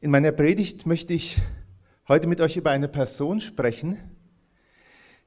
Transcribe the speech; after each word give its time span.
In 0.00 0.12
meiner 0.12 0.30
Predigt 0.30 0.86
möchte 0.86 1.12
ich 1.12 1.42
heute 2.06 2.28
mit 2.28 2.40
euch 2.40 2.56
über 2.56 2.70
eine 2.70 2.86
Person 2.86 3.40
sprechen, 3.40 3.98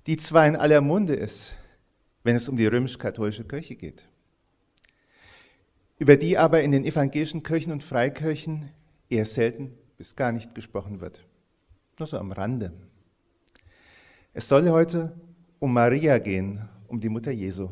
die 0.08 0.16
zwar 0.16 0.48
in 0.48 0.56
aller 0.56 0.80
Munde 0.80 1.14
ist, 1.14 1.56
wenn 2.24 2.38
es 2.38 2.48
um 2.48 2.56
die 2.56 2.68
römisch-katholische 2.68 3.44
Kirche 3.44 3.76
geht, 3.76 4.08
über 6.00 6.16
die 6.16 6.38
aber 6.38 6.62
in 6.62 6.72
den 6.72 6.86
evangelischen 6.86 7.44
Kirchen 7.44 7.74
und 7.74 7.84
Freikirchen 7.84 8.70
eher 9.10 9.26
selten 9.26 9.78
bis 9.98 10.16
gar 10.16 10.32
nicht 10.32 10.56
gesprochen 10.56 11.02
wird. 11.02 11.22
Nur 12.00 12.08
so 12.08 12.18
am 12.18 12.32
Rande. 12.32 12.72
Es 14.34 14.48
soll 14.48 14.70
heute 14.70 15.20
um 15.60 15.74
Maria 15.74 16.18
gehen, 16.18 16.70
um 16.88 17.02
die 17.02 17.10
Mutter 17.10 17.32
Jesu. 17.32 17.72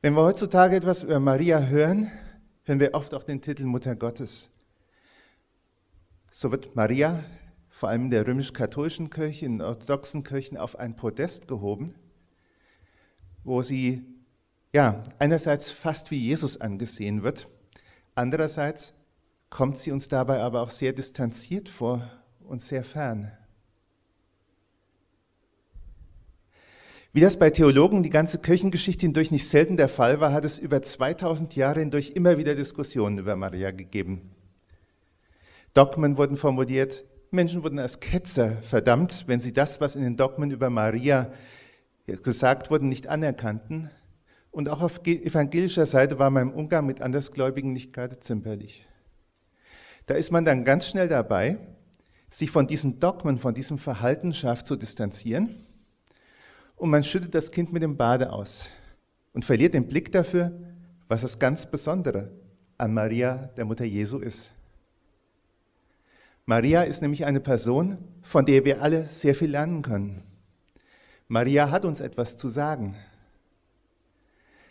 Wenn 0.00 0.14
wir 0.14 0.22
heutzutage 0.22 0.76
etwas 0.76 1.02
über 1.02 1.20
Maria 1.20 1.60
hören, 1.60 2.10
hören 2.66 2.80
wir 2.80 2.94
oft 2.94 3.14
auch 3.14 3.22
den 3.22 3.40
Titel 3.40 3.64
Mutter 3.64 3.94
Gottes. 3.94 4.50
So 6.32 6.50
wird 6.50 6.74
Maria 6.74 7.24
vor 7.70 7.90
allem 7.90 8.04
in 8.04 8.10
der 8.10 8.26
römisch-katholischen 8.26 9.08
Kirche, 9.08 9.46
in 9.46 9.62
orthodoxen 9.62 10.24
Kirchen 10.24 10.56
auf 10.56 10.76
ein 10.76 10.96
Podest 10.96 11.46
gehoben, 11.46 11.94
wo 13.44 13.62
sie 13.62 14.04
ja 14.72 15.02
einerseits 15.20 15.70
fast 15.70 16.10
wie 16.10 16.18
Jesus 16.18 16.60
angesehen 16.60 17.22
wird, 17.22 17.48
andererseits 18.16 18.94
kommt 19.48 19.76
sie 19.76 19.92
uns 19.92 20.08
dabei 20.08 20.40
aber 20.40 20.62
auch 20.62 20.70
sehr 20.70 20.92
distanziert 20.92 21.68
vor 21.68 22.10
und 22.40 22.60
sehr 22.60 22.82
fern. 22.82 23.30
Wie 27.16 27.22
das 27.22 27.38
bei 27.38 27.48
Theologen 27.48 28.02
die 28.02 28.10
ganze 28.10 28.36
Kirchengeschichte 28.36 29.06
hindurch 29.06 29.30
nicht 29.30 29.48
selten 29.48 29.78
der 29.78 29.88
Fall 29.88 30.20
war, 30.20 30.34
hat 30.34 30.44
es 30.44 30.58
über 30.58 30.82
2000 30.82 31.56
Jahre 31.56 31.80
hindurch 31.80 32.10
immer 32.10 32.36
wieder 32.36 32.54
Diskussionen 32.54 33.16
über 33.16 33.36
Maria 33.36 33.70
gegeben. 33.70 34.32
Dogmen 35.72 36.18
wurden 36.18 36.36
formuliert, 36.36 37.06
Menschen 37.30 37.62
wurden 37.62 37.78
als 37.78 38.00
Ketzer 38.00 38.58
verdammt, 38.60 39.24
wenn 39.28 39.40
sie 39.40 39.54
das, 39.54 39.80
was 39.80 39.96
in 39.96 40.02
den 40.02 40.18
Dogmen 40.18 40.50
über 40.50 40.68
Maria 40.68 41.32
gesagt 42.04 42.70
wurde, 42.70 42.84
nicht 42.84 43.06
anerkannten. 43.06 43.90
Und 44.50 44.68
auch 44.68 44.82
auf 44.82 45.00
evangelischer 45.06 45.86
Seite 45.86 46.18
war 46.18 46.28
man 46.28 46.50
im 46.50 46.52
Umgang 46.52 46.84
mit 46.84 47.00
Andersgläubigen 47.00 47.72
nicht 47.72 47.94
gerade 47.94 48.20
zimperlich. 48.20 48.86
Da 50.04 50.16
ist 50.16 50.32
man 50.32 50.44
dann 50.44 50.66
ganz 50.66 50.86
schnell 50.86 51.08
dabei, 51.08 51.56
sich 52.28 52.50
von 52.50 52.66
diesen 52.66 53.00
Dogmen, 53.00 53.38
von 53.38 53.54
diesem 53.54 53.78
Verhaltenschaft 53.78 54.66
zu 54.66 54.76
distanzieren 54.76 55.65
und 56.76 56.90
man 56.90 57.02
schüttet 57.02 57.34
das 57.34 57.50
Kind 57.50 57.72
mit 57.72 57.82
dem 57.82 57.96
Bade 57.96 58.32
aus 58.32 58.68
und 59.32 59.44
verliert 59.44 59.74
den 59.74 59.88
Blick 59.88 60.12
dafür, 60.12 60.52
was 61.08 61.22
das 61.22 61.38
ganz 61.38 61.66
Besondere 61.66 62.30
an 62.78 62.92
Maria, 62.92 63.50
der 63.56 63.64
Mutter 63.64 63.84
Jesu, 63.84 64.18
ist. 64.18 64.52
Maria 66.44 66.82
ist 66.82 67.02
nämlich 67.02 67.24
eine 67.24 67.40
Person, 67.40 67.98
von 68.22 68.46
der 68.46 68.64
wir 68.64 68.82
alle 68.82 69.06
sehr 69.06 69.34
viel 69.34 69.50
lernen 69.50 69.82
können. 69.82 70.22
Maria 71.28 71.70
hat 71.70 71.84
uns 71.84 72.00
etwas 72.00 72.36
zu 72.36 72.48
sagen. 72.48 72.96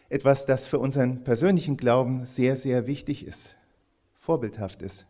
Etwas, 0.07 0.45
das 0.45 0.67
für 0.67 0.79
unseren 0.79 1.23
persönlichen 1.23 1.75
Glauben 1.75 2.25
sehr, 2.25 2.55
sehr 2.55 2.87
wichtig 2.87 3.25
ist, 3.25 3.55
vorbildhaft 4.13 4.81
ist. 4.81 5.05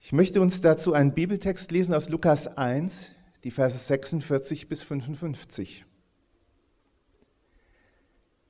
Ich 0.00 0.12
möchte 0.12 0.40
uns 0.40 0.60
dazu 0.60 0.92
einen 0.92 1.14
Bibeltext 1.14 1.70
lesen 1.70 1.94
aus 1.94 2.08
Lukas 2.08 2.46
1, 2.58 3.14
die 3.44 3.50
Verse 3.50 3.76
46 3.76 4.68
bis 4.68 4.82
55. 4.82 5.84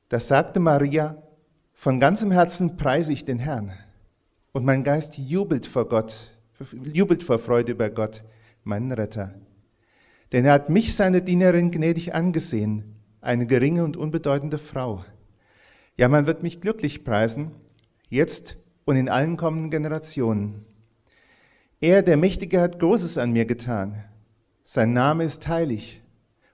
Da 0.08 0.18
sagte 0.18 0.58
Maria, 0.58 1.22
von 1.72 2.00
ganzem 2.00 2.30
Herzen 2.30 2.76
preise 2.76 3.12
ich 3.12 3.24
den 3.24 3.38
Herrn 3.38 3.72
und 4.52 4.64
mein 4.64 4.82
Geist 4.82 5.16
jubelt 5.16 5.66
vor 5.66 5.88
Gott, 5.88 6.30
jubelt 6.92 7.22
vor 7.22 7.38
Freude 7.38 7.72
über 7.72 7.90
Gott, 7.90 8.22
meinen 8.64 8.92
Retter. 8.92 9.34
Denn 10.32 10.44
er 10.44 10.52
hat 10.52 10.68
mich, 10.68 10.94
seine 10.94 11.22
Dienerin, 11.22 11.70
gnädig 11.70 12.14
angesehen, 12.14 12.96
eine 13.20 13.46
geringe 13.46 13.84
und 13.84 13.96
unbedeutende 13.96 14.58
Frau. 14.58 15.04
Ja, 15.96 16.08
man 16.08 16.26
wird 16.26 16.42
mich 16.42 16.60
glücklich 16.60 17.04
preisen, 17.04 17.52
jetzt 18.08 18.56
und 18.84 18.96
in 18.96 19.08
allen 19.08 19.36
kommenden 19.36 19.70
Generationen. 19.70 20.64
Er, 21.80 22.02
der 22.02 22.16
Mächtige, 22.16 22.60
hat 22.60 22.78
Großes 22.78 23.16
an 23.18 23.32
mir 23.32 23.46
getan. 23.46 24.04
Sein 24.64 24.92
Name 24.92 25.24
ist 25.24 25.48
heilig 25.48 26.00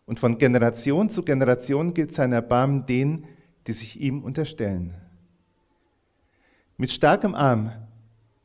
und 0.07 0.21
von 0.21 0.39
Generation 0.39 1.09
zu 1.11 1.23
Generation 1.23 1.95
gilt 1.95 2.13
sein 2.13 2.33
Erbarmen 2.33 2.87
denen, 2.87 3.27
die 3.67 3.73
sich 3.73 4.01
ihm 4.01 4.23
unterstellen. 4.23 4.95
Mit 6.77 6.91
starkem 6.91 7.35
Arm 7.35 7.73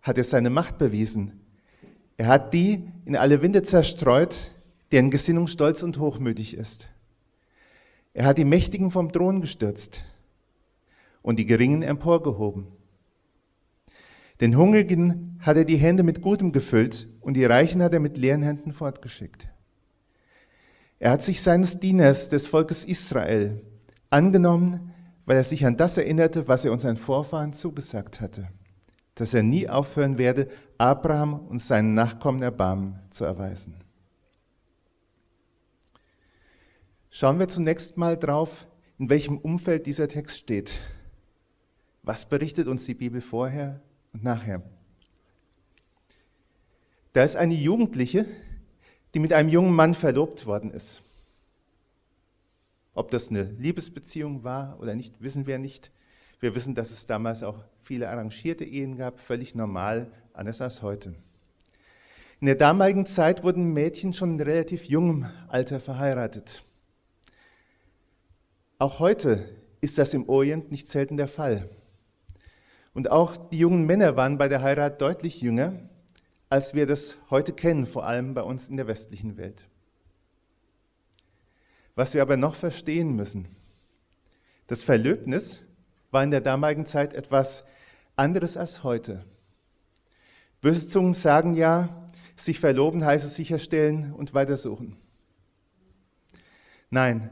hat 0.02 0.18
er 0.18 0.24
seine 0.24 0.50
Macht 0.50 0.78
bewiesen. 0.78 1.42
Er 2.18 2.28
hat 2.28 2.54
die 2.54 2.88
in 3.06 3.16
alle 3.16 3.42
Winde 3.42 3.64
zerstreut, 3.64 4.52
deren 4.92 5.12
Gesinnung 5.12 5.48
stolz 5.48 5.84
und 5.84 6.00
hochmütig 6.00 6.56
ist. 6.56 6.88
Er 8.14 8.26
hat 8.26 8.38
die 8.38 8.46
Mächtigen 8.46 8.92
vom 8.92 9.12
Thron 9.12 9.42
gestürzt 9.42 10.04
und 11.22 11.40
die 11.40 11.46
Geringen 11.46 11.82
emporgehoben. 11.82 12.68
Den 14.42 14.58
Hungrigen 14.58 15.40
hat 15.42 15.58
er 15.58 15.66
die 15.66 15.78
Hände 15.78 16.04
mit 16.04 16.22
Gutem 16.22 16.52
gefüllt 16.52 17.08
und 17.22 17.36
die 17.36 17.46
Reichen 17.46 17.82
hat 17.84 17.94
er 17.94 18.00
mit 18.00 18.18
leeren 18.18 18.42
Händen 18.42 18.74
fortgeschickt. 18.74 19.48
Er 21.02 21.10
hat 21.10 21.24
sich 21.24 21.42
seines 21.42 21.80
Dieners, 21.80 22.30
des 22.30 22.46
Volkes 22.46 22.86
Israel, 22.86 23.60
angenommen, 24.12 24.94
weil 25.26 25.36
er 25.36 25.44
sich 25.44 25.66
an 25.66 25.76
das 25.76 25.98
erinnerte, 25.98 26.48
was 26.48 26.64
er 26.64 26.72
unseren 26.72 26.96
Vorfahren 26.96 27.54
zugesagt 27.54 28.22
hatte, 28.22 28.48
dass 29.16 29.34
er 29.34 29.42
nie 29.42 29.68
aufhören 29.68 30.20
werde, 30.20 30.48
Abraham 30.78 31.34
und 31.34 31.60
seinen 31.60 31.96
Nachkommen 31.96 32.44
Erbarmen 32.44 33.00
zu 33.10 33.26
erweisen. 33.26 33.84
Schauen 37.10 37.40
wir 37.40 37.48
zunächst 37.48 37.98
mal 37.98 38.16
drauf, 38.16 38.68
in 39.00 39.10
welchem 39.10 39.40
Umfeld 39.40 39.88
dieser 39.88 40.08
Text 40.08 40.38
steht. 40.38 40.82
Was 42.04 42.30
berichtet 42.30 42.68
uns 42.68 42.86
die 42.86 42.94
Bibel 42.94 43.22
vorher 43.22 43.82
und 44.14 44.24
nachher? 44.24 44.62
Da 47.14 47.24
ist 47.24 47.38
eine 47.38 47.56
Jugendliche, 47.56 48.28
die 49.14 49.20
mit 49.20 49.34
einem 49.34 49.50
jungen 49.50 49.74
Mann 49.74 49.94
verlobt 49.94 50.46
worden 50.46 50.72
ist. 50.72 51.02
Ob 52.94 53.12
das 53.12 53.30
eine 53.30 53.44
Liebesbeziehung 53.44 54.44
war 54.44 54.78
oder 54.80 54.96
nicht, 54.96 55.22
wissen 55.22 55.48
wir 55.48 55.58
nicht. 55.58 55.92
Wir 56.40 56.56
wissen, 56.56 56.76
dass 56.76 56.92
es 56.92 57.08
damals 57.08 57.44
auch 57.44 57.60
viele 57.82 58.10
arrangierte 58.10 58.66
Ehen 58.66 58.98
gab, 58.98 59.20
völlig 59.20 59.56
normal, 59.56 60.12
anders 60.34 60.62
als 60.62 60.82
heute. 60.82 61.14
In 62.40 62.48
der 62.48 62.56
damaligen 62.56 63.06
Zeit 63.06 63.44
wurden 63.44 63.74
Mädchen 63.74 64.14
schon 64.14 64.34
in 64.34 64.42
relativ 64.42 64.86
jungem 64.86 65.28
Alter 65.48 65.80
verheiratet. 65.80 66.64
Auch 68.80 69.00
heute 69.00 69.48
ist 69.80 69.98
das 69.98 70.14
im 70.14 70.28
Orient 70.28 70.72
nicht 70.72 70.88
selten 70.88 71.18
der 71.18 71.28
Fall. 71.28 71.70
Und 72.94 73.12
auch 73.12 73.38
die 73.38 73.60
jungen 73.60 73.86
Männer 73.86 74.18
waren 74.18 74.38
bei 74.38 74.48
der 74.48 74.64
Heirat 74.64 75.02
deutlich 75.02 75.42
jünger 75.42 75.74
als 76.52 76.74
wir 76.74 76.86
das 76.86 77.18
heute 77.30 77.54
kennen, 77.54 77.86
vor 77.86 78.06
allem 78.06 78.34
bei 78.34 78.42
uns 78.42 78.68
in 78.68 78.76
der 78.76 78.86
westlichen 78.86 79.38
Welt. 79.38 79.66
Was 81.96 82.14
wir 82.14 82.22
aber 82.22 82.36
noch 82.36 82.56
verstehen 82.56 83.16
müssen, 83.16 83.48
das 84.68 84.84
Verlöbnis 84.84 85.62
war 86.12 86.24
in 86.26 86.32
der 86.32 86.42
damaligen 86.42 86.86
Zeit 86.86 87.14
etwas 87.14 87.64
anderes 88.18 88.58
als 88.58 88.84
heute. 88.84 89.24
Böse 90.60 90.90
Zungen 90.90 91.14
sagen 91.14 91.54
ja, 91.54 92.10
sich 92.36 92.60
verloben 92.60 93.06
heiße 93.06 93.30
sicherstellen 93.30 94.12
und 94.12 94.34
weitersuchen. 94.34 94.98
Nein, 96.90 97.30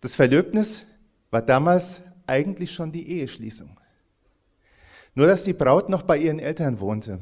das 0.00 0.14
Verlöbnis 0.14 0.86
war 1.32 1.42
damals 1.42 2.02
eigentlich 2.28 2.72
schon 2.72 2.92
die 2.92 3.18
Eheschließung. 3.18 3.76
Nur 5.16 5.26
dass 5.26 5.42
die 5.42 5.54
Braut 5.54 5.88
noch 5.88 6.02
bei 6.02 6.18
ihren 6.18 6.38
Eltern 6.38 6.78
wohnte. 6.78 7.20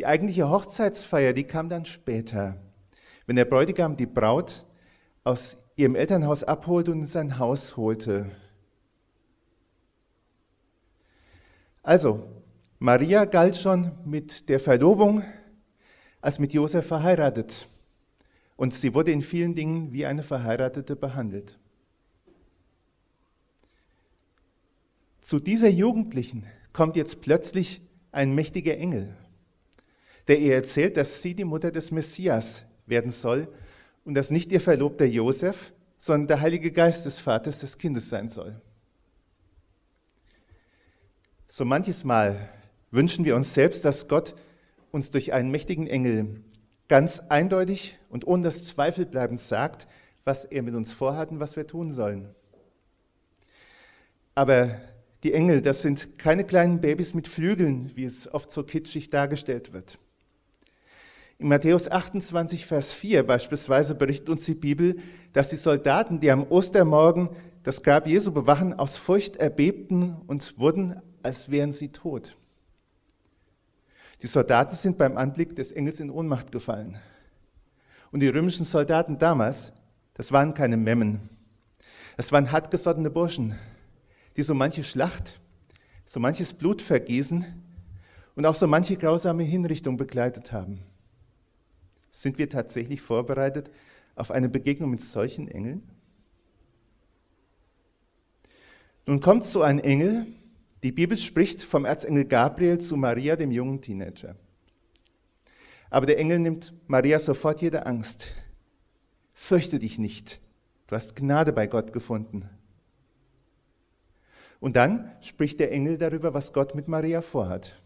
Die 0.00 0.06
eigentliche 0.06 0.48
Hochzeitsfeier, 0.48 1.34
die 1.34 1.44
kam 1.44 1.68
dann 1.68 1.84
später, 1.84 2.56
wenn 3.26 3.36
der 3.36 3.44
Bräutigam 3.44 3.98
die 3.98 4.06
Braut 4.06 4.64
aus 5.24 5.58
ihrem 5.76 5.94
Elternhaus 5.94 6.42
abholte 6.42 6.92
und 6.92 7.00
in 7.00 7.06
sein 7.06 7.38
Haus 7.38 7.76
holte. 7.76 8.30
Also, 11.82 12.26
Maria 12.78 13.26
galt 13.26 13.58
schon 13.58 13.92
mit 14.06 14.48
der 14.48 14.58
Verlobung 14.58 15.22
als 16.22 16.38
mit 16.38 16.54
Josef 16.54 16.86
verheiratet. 16.86 17.68
Und 18.56 18.72
sie 18.72 18.94
wurde 18.94 19.12
in 19.12 19.20
vielen 19.20 19.54
Dingen 19.54 19.92
wie 19.92 20.06
eine 20.06 20.22
Verheiratete 20.22 20.96
behandelt. 20.96 21.58
Zu 25.20 25.40
dieser 25.40 25.68
Jugendlichen 25.68 26.46
kommt 26.72 26.96
jetzt 26.96 27.20
plötzlich 27.20 27.82
ein 28.12 28.34
mächtiger 28.34 28.78
Engel 28.78 29.14
der 30.30 30.38
ihr 30.38 30.54
erzählt, 30.54 30.96
dass 30.96 31.22
sie 31.22 31.34
die 31.34 31.42
Mutter 31.42 31.72
des 31.72 31.90
Messias 31.90 32.62
werden 32.86 33.10
soll 33.10 33.48
und 34.04 34.14
dass 34.14 34.30
nicht 34.30 34.52
ihr 34.52 34.60
Verlobter 34.60 35.04
Josef, 35.04 35.72
sondern 35.98 36.28
der 36.28 36.40
Heilige 36.40 36.70
Geist 36.70 37.04
des 37.04 37.18
Vaters 37.18 37.58
des 37.58 37.78
Kindes 37.78 38.08
sein 38.08 38.28
soll. 38.28 38.54
So 41.48 41.64
manches 41.64 42.04
Mal 42.04 42.48
wünschen 42.92 43.24
wir 43.24 43.34
uns 43.34 43.54
selbst, 43.54 43.84
dass 43.84 44.06
Gott 44.06 44.36
uns 44.92 45.10
durch 45.10 45.32
einen 45.32 45.50
mächtigen 45.50 45.88
Engel 45.88 46.44
ganz 46.86 47.18
eindeutig 47.28 47.98
und 48.08 48.24
ohne 48.24 48.44
das 48.44 48.66
Zweifel 48.66 49.06
bleibend 49.06 49.40
sagt, 49.40 49.88
was 50.22 50.44
er 50.44 50.62
mit 50.62 50.76
uns 50.76 50.92
vorhat 50.92 51.32
und 51.32 51.40
was 51.40 51.56
wir 51.56 51.66
tun 51.66 51.90
sollen. 51.90 52.32
Aber 54.36 54.80
die 55.24 55.32
Engel, 55.32 55.60
das 55.60 55.82
sind 55.82 56.20
keine 56.20 56.44
kleinen 56.44 56.80
Babys 56.80 57.14
mit 57.14 57.26
Flügeln, 57.26 57.90
wie 57.96 58.04
es 58.04 58.32
oft 58.32 58.52
so 58.52 58.62
kitschig 58.62 59.10
dargestellt 59.10 59.72
wird. 59.72 59.98
In 61.40 61.48
Matthäus 61.48 61.90
28, 61.90 62.66
Vers 62.66 62.92
4 62.92 63.26
beispielsweise 63.26 63.94
berichtet 63.94 64.28
uns 64.28 64.44
die 64.44 64.54
Bibel, 64.54 64.98
dass 65.32 65.48
die 65.48 65.56
Soldaten, 65.56 66.20
die 66.20 66.30
am 66.30 66.46
Ostermorgen 66.46 67.30
das 67.62 67.82
Grab 67.82 68.06
Jesu 68.06 68.30
bewachen, 68.30 68.74
aus 68.74 68.98
Furcht 68.98 69.36
erbebten 69.36 70.18
und 70.26 70.58
wurden, 70.58 71.00
als 71.22 71.50
wären 71.50 71.72
sie 71.72 71.88
tot. 71.88 72.36
Die 74.20 74.26
Soldaten 74.26 74.76
sind 74.76 74.98
beim 74.98 75.16
Anblick 75.16 75.56
des 75.56 75.72
Engels 75.72 75.98
in 75.98 76.10
Ohnmacht 76.10 76.52
gefallen. 76.52 76.98
Und 78.12 78.20
die 78.20 78.28
römischen 78.28 78.66
Soldaten 78.66 79.18
damals, 79.18 79.72
das 80.12 80.32
waren 80.32 80.52
keine 80.52 80.76
Memmen. 80.76 81.30
Das 82.18 82.32
waren 82.32 82.52
hartgesottene 82.52 83.08
Burschen, 83.08 83.54
die 84.36 84.42
so 84.42 84.52
manche 84.52 84.84
Schlacht, 84.84 85.40
so 86.04 86.20
manches 86.20 86.52
Blutvergießen 86.52 87.46
und 88.34 88.44
auch 88.44 88.54
so 88.54 88.66
manche 88.66 88.98
grausame 88.98 89.44
Hinrichtung 89.44 89.96
begleitet 89.96 90.52
haben. 90.52 90.80
Sind 92.10 92.38
wir 92.38 92.48
tatsächlich 92.48 93.00
vorbereitet 93.00 93.70
auf 94.14 94.30
eine 94.30 94.48
Begegnung 94.48 94.90
mit 94.90 95.02
solchen 95.02 95.48
Engeln? 95.48 95.88
Nun 99.06 99.20
kommt 99.20 99.44
so 99.44 99.62
ein 99.62 99.80
Engel, 99.80 100.26
die 100.82 100.92
Bibel 100.92 101.18
spricht 101.18 101.62
vom 101.62 101.84
Erzengel 101.84 102.24
Gabriel 102.24 102.78
zu 102.78 102.96
Maria, 102.96 103.36
dem 103.36 103.50
jungen 103.50 103.80
Teenager. 103.80 104.36
Aber 105.90 106.06
der 106.06 106.18
Engel 106.18 106.38
nimmt 106.38 106.72
Maria 106.86 107.18
sofort 107.18 107.60
jede 107.60 107.86
Angst. 107.86 108.28
Fürchte 109.32 109.78
dich 109.78 109.98
nicht, 109.98 110.40
du 110.86 110.94
hast 110.94 111.16
Gnade 111.16 111.52
bei 111.52 111.66
Gott 111.66 111.92
gefunden. 111.92 112.48
Und 114.60 114.76
dann 114.76 115.10
spricht 115.22 115.58
der 115.58 115.72
Engel 115.72 115.96
darüber, 115.96 116.34
was 116.34 116.52
Gott 116.52 116.74
mit 116.74 116.86
Maria 116.86 117.22
vorhat. 117.22 117.80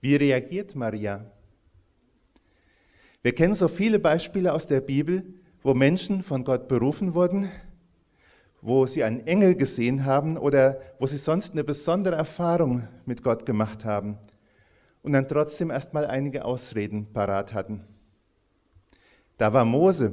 Wie 0.00 0.16
reagiert 0.16 0.74
Maria? 0.74 1.30
Wir 3.22 3.34
kennen 3.34 3.54
so 3.54 3.68
viele 3.68 3.98
Beispiele 3.98 4.52
aus 4.52 4.66
der 4.66 4.80
Bibel, 4.80 5.24
wo 5.62 5.74
Menschen 5.74 6.22
von 6.22 6.44
Gott 6.44 6.68
berufen 6.68 7.14
wurden, 7.14 7.50
wo 8.60 8.86
sie 8.86 9.02
einen 9.02 9.26
Engel 9.26 9.56
gesehen 9.56 10.04
haben 10.04 10.36
oder 10.36 10.80
wo 10.98 11.06
sie 11.06 11.18
sonst 11.18 11.52
eine 11.52 11.64
besondere 11.64 12.14
Erfahrung 12.14 12.86
mit 13.06 13.22
Gott 13.22 13.44
gemacht 13.44 13.84
haben 13.84 14.18
und 15.02 15.12
dann 15.12 15.28
trotzdem 15.28 15.70
erstmal 15.70 16.06
einige 16.06 16.44
Ausreden 16.44 17.12
parat 17.12 17.54
hatten. 17.54 17.84
Da 19.36 19.52
war 19.52 19.64
Mose, 19.64 20.12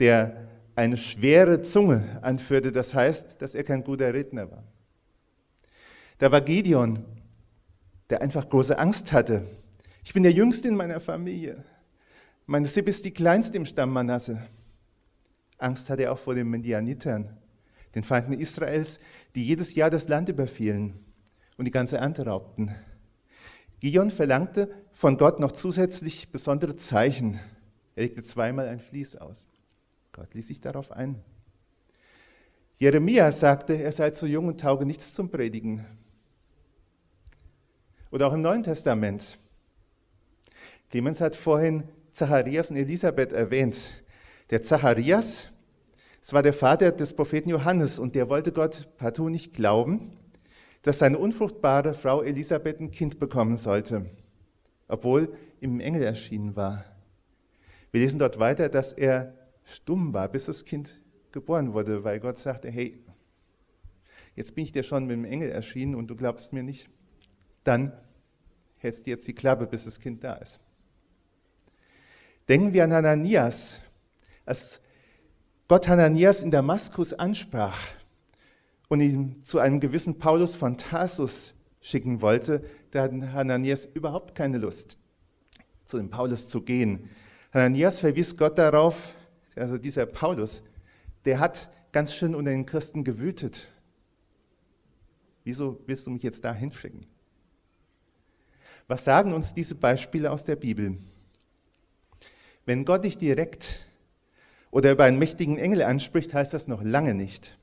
der 0.00 0.48
eine 0.76 0.96
schwere 0.96 1.62
Zunge 1.62 2.18
anführte, 2.22 2.72
das 2.72 2.94
heißt, 2.94 3.40
dass 3.42 3.54
er 3.54 3.64
kein 3.64 3.84
guter 3.84 4.12
Redner 4.12 4.50
war. 4.50 4.64
Da 6.18 6.32
war 6.32 6.40
Gideon, 6.40 7.04
der 8.10 8.22
einfach 8.22 8.48
große 8.48 8.78
Angst 8.78 9.12
hatte. 9.12 9.44
Ich 10.04 10.12
bin 10.12 10.24
der 10.24 10.32
Jüngste 10.32 10.68
in 10.68 10.76
meiner 10.76 11.00
Familie. 11.00 11.64
Meine 12.46 12.66
Sippe 12.66 12.90
ist 12.90 13.04
die 13.06 13.10
kleinste 13.10 13.56
im 13.56 13.64
Stamm 13.64 13.90
Manasse. 13.90 14.42
Angst 15.56 15.88
hatte 15.88 16.02
er 16.02 16.12
auch 16.12 16.18
vor 16.18 16.34
den 16.34 16.50
Medianitern, 16.50 17.34
den 17.94 18.02
Feinden 18.02 18.34
Israels, 18.34 18.98
die 19.34 19.42
jedes 19.42 19.74
Jahr 19.74 19.88
das 19.88 20.08
Land 20.08 20.28
überfielen 20.28 20.92
und 21.56 21.64
die 21.64 21.70
ganze 21.70 21.96
Ernte 21.96 22.26
raubten. 22.26 22.74
Gion 23.80 24.10
verlangte 24.10 24.70
von 24.92 25.16
Gott 25.16 25.40
noch 25.40 25.52
zusätzlich 25.52 26.32
besondere 26.32 26.76
Zeichen. 26.76 27.40
Er 27.96 28.02
legte 28.02 28.22
zweimal 28.22 28.68
ein 28.68 28.80
Vlies 28.80 29.16
aus. 29.16 29.48
Gott 30.12 30.34
ließ 30.34 30.48
sich 30.48 30.60
darauf 30.60 30.92
ein. 30.92 31.22
Jeremia 32.76 33.32
sagte, 33.32 33.74
er 33.74 33.92
sei 33.92 34.10
zu 34.10 34.26
jung 34.26 34.48
und 34.48 34.60
tauge 34.60 34.84
nichts 34.84 35.14
zum 35.14 35.30
Predigen. 35.30 35.86
Oder 38.10 38.26
auch 38.26 38.34
im 38.34 38.42
Neuen 38.42 38.62
Testament. 38.62 39.38
Clemens 40.90 41.20
hat 41.20 41.36
vorhin 41.36 41.84
Zacharias 42.14 42.70
und 42.70 42.76
Elisabeth 42.76 43.32
erwähnt. 43.32 44.04
Der 44.50 44.62
Zacharias, 44.62 45.50
es 46.22 46.32
war 46.32 46.44
der 46.44 46.52
Vater 46.52 46.92
des 46.92 47.12
Propheten 47.12 47.48
Johannes 47.48 47.98
und 47.98 48.14
der 48.14 48.28
wollte 48.28 48.52
Gott 48.52 48.86
partout 48.98 49.30
nicht 49.30 49.52
glauben, 49.52 50.16
dass 50.82 51.00
seine 51.00 51.18
unfruchtbare 51.18 51.92
Frau 51.92 52.22
Elisabeth 52.22 52.78
ein 52.78 52.92
Kind 52.92 53.18
bekommen 53.18 53.56
sollte, 53.56 54.08
obwohl 54.86 55.36
ihm 55.60 55.78
ein 55.78 55.80
Engel 55.80 56.04
erschienen 56.04 56.54
war. 56.54 56.84
Wir 57.90 58.02
lesen 58.02 58.20
dort 58.20 58.38
weiter, 58.38 58.68
dass 58.68 58.92
er 58.92 59.34
stumm 59.64 60.14
war, 60.14 60.28
bis 60.28 60.44
das 60.44 60.64
Kind 60.64 61.00
geboren 61.32 61.72
wurde, 61.72 62.04
weil 62.04 62.20
Gott 62.20 62.38
sagte, 62.38 62.70
hey, 62.70 63.02
jetzt 64.36 64.54
bin 64.54 64.62
ich 64.62 64.70
dir 64.70 64.84
schon 64.84 65.06
mit 65.06 65.16
dem 65.16 65.24
Engel 65.24 65.50
erschienen 65.50 65.96
und 65.96 66.06
du 66.06 66.14
glaubst 66.14 66.52
mir 66.52 66.62
nicht, 66.62 66.88
dann 67.64 67.92
hältst 68.76 69.04
du 69.04 69.10
jetzt 69.10 69.26
die 69.26 69.34
Klappe, 69.34 69.66
bis 69.66 69.84
das 69.84 69.98
Kind 69.98 70.22
da 70.22 70.34
ist. 70.34 70.60
Denken 72.48 72.72
wir 72.72 72.84
an 72.84 72.92
Hananias. 72.92 73.80
Als 74.44 74.80
Gott 75.68 75.88
Hananias 75.88 76.42
in 76.42 76.50
Damaskus 76.50 77.14
ansprach 77.14 77.78
und 78.88 79.00
ihn 79.00 79.42
zu 79.42 79.58
einem 79.58 79.80
gewissen 79.80 80.18
Paulus 80.18 80.54
von 80.54 80.76
Tarsus 80.76 81.54
schicken 81.80 82.20
wollte, 82.20 82.64
da 82.90 83.02
hatte 83.02 83.32
Hananias 83.32 83.86
überhaupt 83.86 84.34
keine 84.34 84.58
Lust, 84.58 84.98
zu 85.86 85.96
dem 85.96 86.10
Paulus 86.10 86.48
zu 86.48 86.60
gehen. 86.60 87.08
Hananias 87.52 88.00
verwies 88.00 88.36
Gott 88.36 88.58
darauf, 88.58 89.14
also 89.56 89.78
dieser 89.78 90.04
Paulus, 90.04 90.62
der 91.24 91.38
hat 91.38 91.70
ganz 91.92 92.14
schön 92.14 92.34
unter 92.34 92.50
den 92.50 92.66
Christen 92.66 93.04
gewütet. 93.04 93.68
Wieso 95.44 95.80
willst 95.86 96.06
du 96.06 96.10
mich 96.10 96.22
jetzt 96.22 96.44
da 96.44 96.52
hinschicken? 96.52 97.06
Was 98.86 99.04
sagen 99.04 99.32
uns 99.32 99.54
diese 99.54 99.74
Beispiele 99.74 100.30
aus 100.30 100.44
der 100.44 100.56
Bibel? 100.56 100.98
Wenn 102.66 102.84
Gott 102.84 103.04
dich 103.04 103.18
direkt 103.18 103.86
oder 104.70 104.92
über 104.92 105.04
einen 105.04 105.18
mächtigen 105.18 105.58
Engel 105.58 105.82
anspricht, 105.82 106.32
heißt 106.32 106.54
das 106.54 106.66
noch 106.66 106.82
lange 106.82 107.14
nicht, 107.14 107.58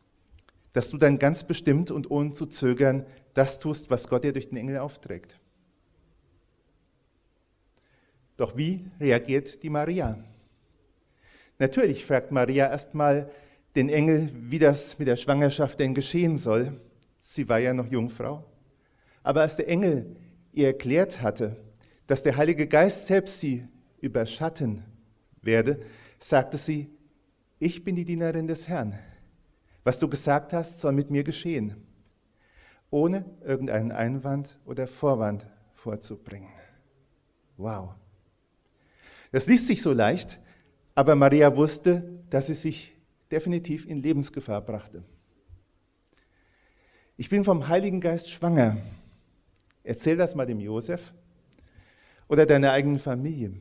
dass 0.73 0.89
du 0.89 0.97
dann 0.97 1.17
ganz 1.17 1.43
bestimmt 1.43 1.91
und 1.91 2.09
ohne 2.11 2.33
zu 2.33 2.45
zögern 2.45 3.05
das 3.33 3.59
tust, 3.59 3.89
was 3.89 4.07
Gott 4.07 4.23
dir 4.23 4.33
durch 4.33 4.49
den 4.49 4.57
Engel 4.57 4.77
aufträgt. 4.77 5.39
Doch 8.37 8.55
wie 8.55 8.85
reagiert 8.99 9.63
die 9.63 9.69
Maria? 9.69 10.23
Natürlich 11.59 12.05
fragt 12.05 12.31
Maria 12.31 12.69
erstmal 12.69 13.29
den 13.75 13.89
Engel, 13.89 14.29
wie 14.33 14.59
das 14.59 14.97
mit 14.99 15.07
der 15.07 15.15
Schwangerschaft 15.15 15.79
denn 15.79 15.93
geschehen 15.93 16.37
soll. 16.37 16.79
Sie 17.19 17.47
war 17.49 17.59
ja 17.59 17.73
noch 17.73 17.87
Jungfrau. 17.87 18.43
Aber 19.23 19.41
als 19.41 19.57
der 19.57 19.67
Engel 19.67 20.15
ihr 20.53 20.67
erklärt 20.67 21.21
hatte, 21.21 21.57
dass 22.07 22.23
der 22.23 22.35
Heilige 22.35 22.67
Geist 22.67 23.07
selbst 23.07 23.39
sie 23.39 23.67
überschatten 23.99 24.83
werde, 25.41 25.81
sagte 26.19 26.57
sie, 26.57 26.89
ich 27.59 27.83
bin 27.83 27.95
die 27.95 28.05
Dienerin 28.05 28.47
des 28.47 28.67
Herrn. 28.67 28.97
Was 29.83 29.99
du 29.99 30.07
gesagt 30.07 30.53
hast, 30.53 30.79
soll 30.79 30.93
mit 30.93 31.09
mir 31.09 31.23
geschehen, 31.23 31.75
ohne 32.89 33.25
irgendeinen 33.43 33.91
Einwand 33.91 34.59
oder 34.65 34.87
Vorwand 34.87 35.47
vorzubringen. 35.73 36.51
Wow. 37.57 37.95
Das 39.31 39.47
liest 39.47 39.67
sich 39.67 39.81
so 39.81 39.93
leicht, 39.93 40.39
aber 40.93 41.15
Maria 41.15 41.55
wusste, 41.55 42.19
dass 42.29 42.47
sie 42.47 42.53
sich 42.53 42.95
definitiv 43.31 43.85
in 43.85 44.01
Lebensgefahr 44.01 44.61
brachte. 44.61 45.03
Ich 47.17 47.29
bin 47.29 47.43
vom 47.43 47.67
Heiligen 47.67 48.01
Geist 48.01 48.29
schwanger. 48.29 48.77
Erzähl 49.83 50.17
das 50.17 50.35
mal 50.35 50.45
dem 50.45 50.59
Josef 50.59 51.13
oder 52.27 52.45
deiner 52.45 52.71
eigenen 52.71 52.99
Familie. 52.99 53.53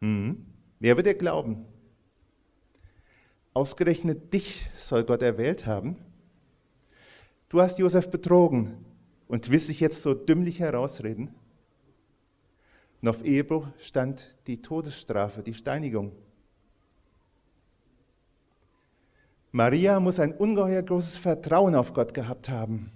Mhm. 0.00 0.44
Wer 0.80 0.96
wird 0.96 1.06
dir 1.06 1.14
glauben? 1.14 1.66
Ausgerechnet 3.52 4.32
dich 4.32 4.70
soll 4.76 5.04
Gott 5.04 5.22
erwählt 5.22 5.66
haben. 5.66 5.96
Du 7.48 7.60
hast 7.60 7.78
Josef 7.78 8.10
betrogen 8.10 8.84
und 9.26 9.50
willst 9.50 9.68
dich 9.68 9.80
jetzt 9.80 10.02
so 10.02 10.14
dümmlich 10.14 10.60
herausreden. 10.60 11.34
Und 13.00 13.08
auf 13.08 13.24
Ehebruch 13.24 13.66
stand 13.78 14.36
die 14.46 14.62
Todesstrafe, 14.62 15.42
die 15.42 15.54
Steinigung. 15.54 16.12
Maria 19.50 19.98
muss 19.98 20.20
ein 20.20 20.32
ungeheuer 20.32 20.82
großes 20.82 21.18
Vertrauen 21.18 21.74
auf 21.74 21.94
Gott 21.94 22.12
gehabt 22.12 22.48
haben. 22.48 22.92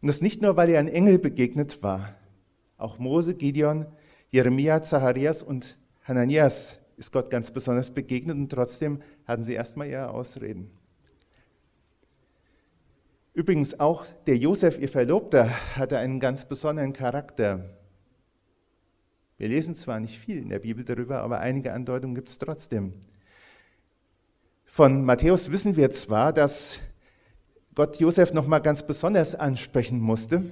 Und 0.00 0.08
das 0.08 0.22
nicht 0.22 0.40
nur, 0.40 0.56
weil 0.56 0.68
ihr 0.70 0.78
ein 0.78 0.88
Engel 0.88 1.18
begegnet 1.18 1.82
war. 1.82 2.14
Auch 2.78 2.98
Mose, 2.98 3.34
Gideon, 3.34 3.86
Jeremia, 4.30 4.82
Zacharias 4.82 5.42
und 5.42 5.78
Hananias 6.06 6.78
ist 6.96 7.12
Gott 7.12 7.30
ganz 7.30 7.50
besonders 7.50 7.90
begegnet 7.90 8.36
und 8.36 8.48
trotzdem 8.48 9.02
hatten 9.26 9.42
sie 9.42 9.54
erstmal 9.54 9.88
ihre 9.88 10.10
Ausreden. 10.10 10.70
Übrigens 13.34 13.80
auch 13.80 14.06
der 14.26 14.36
Josef, 14.36 14.78
ihr 14.78 14.88
Verlobter, 14.88 15.50
hatte 15.76 15.98
einen 15.98 16.20
ganz 16.20 16.46
besonderen 16.46 16.92
Charakter. 16.92 17.76
Wir 19.36 19.48
lesen 19.48 19.74
zwar 19.74 20.00
nicht 20.00 20.18
viel 20.18 20.38
in 20.38 20.48
der 20.48 20.60
Bibel 20.60 20.84
darüber, 20.84 21.22
aber 21.22 21.40
einige 21.40 21.72
Andeutungen 21.72 22.14
gibt 22.14 22.28
es 22.28 22.38
trotzdem. 22.38 22.94
Von 24.64 25.04
Matthäus 25.04 25.50
wissen 25.50 25.76
wir 25.76 25.90
zwar, 25.90 26.32
dass 26.32 26.80
Gott 27.74 27.98
Josef 27.98 28.32
nochmal 28.32 28.62
ganz 28.62 28.86
besonders 28.86 29.34
ansprechen 29.34 30.00
musste, 30.00 30.42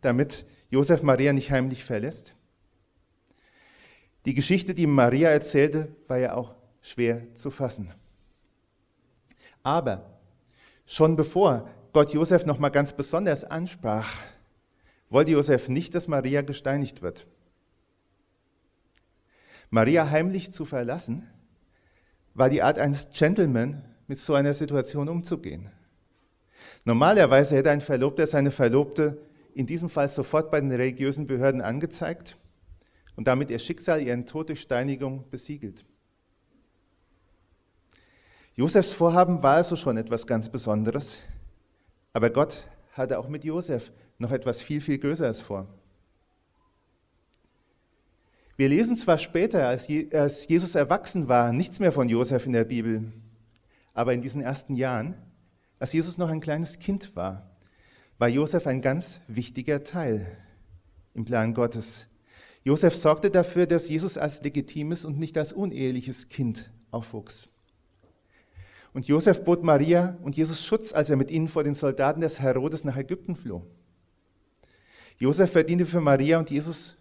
damit 0.00 0.46
Josef 0.70 1.02
Maria 1.02 1.32
nicht 1.32 1.50
heimlich 1.50 1.84
verlässt. 1.84 2.34
Die 4.24 4.34
Geschichte, 4.34 4.74
die 4.74 4.86
Maria 4.86 5.30
erzählte, 5.30 5.94
war 6.06 6.18
ja 6.18 6.34
auch 6.34 6.54
schwer 6.80 7.34
zu 7.34 7.50
fassen. 7.50 7.92
Aber 9.62 10.18
schon 10.86 11.16
bevor 11.16 11.68
Gott 11.92 12.12
Josef 12.12 12.46
nochmal 12.46 12.70
ganz 12.70 12.92
besonders 12.92 13.44
ansprach, 13.44 14.18
wollte 15.10 15.32
Josef 15.32 15.68
nicht, 15.68 15.94
dass 15.94 16.08
Maria 16.08 16.42
gesteinigt 16.42 17.02
wird. 17.02 17.26
Maria 19.70 20.10
heimlich 20.10 20.52
zu 20.52 20.64
verlassen, 20.64 21.28
war 22.34 22.48
die 22.48 22.62
Art 22.62 22.78
eines 22.78 23.10
Gentleman, 23.10 23.84
mit 24.06 24.18
so 24.18 24.34
einer 24.34 24.52
Situation 24.52 25.08
umzugehen. 25.08 25.70
Normalerweise 26.84 27.56
hätte 27.56 27.70
ein 27.70 27.80
Verlobter 27.80 28.26
seine 28.26 28.50
Verlobte 28.50 29.18
in 29.54 29.66
diesem 29.66 29.88
Fall 29.88 30.08
sofort 30.08 30.50
bei 30.50 30.60
den 30.60 30.70
religiösen 30.70 31.26
Behörden 31.26 31.62
angezeigt 31.62 32.36
und 33.16 33.28
damit 33.28 33.50
ihr 33.50 33.58
Schicksal, 33.58 34.00
ihren 34.00 34.26
Tod 34.26 34.48
durch 34.48 34.60
Steinigung 34.60 35.28
besiegelt. 35.30 35.84
Josefs 38.54 38.92
Vorhaben 38.92 39.42
war 39.42 39.56
also 39.56 39.76
schon 39.76 39.96
etwas 39.96 40.26
ganz 40.26 40.48
Besonderes, 40.48 41.18
aber 42.12 42.30
Gott 42.30 42.68
hatte 42.92 43.18
auch 43.18 43.28
mit 43.28 43.44
Josef 43.44 43.92
noch 44.18 44.30
etwas 44.30 44.62
viel, 44.62 44.80
viel 44.80 44.98
Größeres 44.98 45.40
vor. 45.40 45.66
Wir 48.56 48.68
lesen 48.68 48.96
zwar 48.96 49.16
später, 49.16 49.66
als 49.66 49.88
Jesus 49.88 50.74
erwachsen 50.74 51.26
war, 51.26 51.52
nichts 51.52 51.80
mehr 51.80 51.90
von 51.90 52.08
Josef 52.08 52.44
in 52.44 52.52
der 52.52 52.64
Bibel, 52.64 53.10
aber 53.94 54.12
in 54.12 54.20
diesen 54.20 54.42
ersten 54.42 54.76
Jahren, 54.76 55.14
als 55.78 55.94
Jesus 55.94 56.18
noch 56.18 56.28
ein 56.28 56.40
kleines 56.40 56.78
Kind 56.78 57.16
war, 57.16 57.50
war 58.18 58.28
Josef 58.28 58.66
ein 58.66 58.82
ganz 58.82 59.20
wichtiger 59.26 59.82
Teil 59.82 60.26
im 61.14 61.24
Plan 61.24 61.54
Gottes. 61.54 62.06
Josef 62.64 62.94
sorgte 62.94 63.30
dafür, 63.30 63.66
dass 63.66 63.88
Jesus 63.88 64.16
als 64.16 64.42
legitimes 64.42 65.04
und 65.04 65.18
nicht 65.18 65.36
als 65.36 65.52
uneheliches 65.52 66.28
Kind 66.28 66.70
aufwuchs. 66.90 67.48
Und 68.94 69.08
Josef 69.08 69.42
bot 69.42 69.64
Maria 69.64 70.18
und 70.22 70.36
Jesus 70.36 70.64
Schutz, 70.64 70.92
als 70.92 71.10
er 71.10 71.16
mit 71.16 71.30
ihnen 71.30 71.48
vor 71.48 71.64
den 71.64 71.74
Soldaten 71.74 72.20
des 72.20 72.40
Herodes 72.40 72.84
nach 72.84 72.96
Ägypten 72.96 73.36
floh. 73.36 73.66
Josef 75.18 75.50
verdiente 75.50 75.86
für 75.86 76.00
Maria 76.00 76.38
und 76.38 76.50
Jesus 76.50 76.96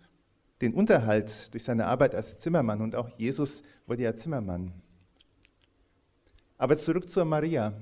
den 0.62 0.74
Unterhalt 0.74 1.54
durch 1.54 1.64
seine 1.64 1.88
Arbeit 1.88 2.16
als 2.16 2.38
Zimmermann 2.38 2.82
und 2.82 2.96
auch 2.96 3.10
Jesus 3.18 3.64
wurde 3.88 4.04
ja 4.04 4.16
Zimmermann. 4.16 4.74
Aber 6.58 6.78
zurück 6.78 7.10
zur 7.10 7.26
Maria. 7.26 7.74